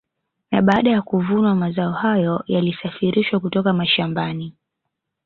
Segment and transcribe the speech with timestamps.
[0.51, 4.53] Na baada ya kuvunwa mazao hayo yalisafirishwa kutoka mashamabani